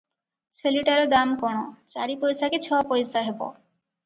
"ଛେଳିଟାର 0.59 1.03
ଦାମ 1.11 1.37
କଣ 1.41 1.61
ଚାରି 1.93 2.17
ପଇସା 2.25 2.51
କି 2.55 2.63
ଛଅ 2.65 2.81
ପଇସା 2.95 3.25
ହେବ।" 3.31 3.51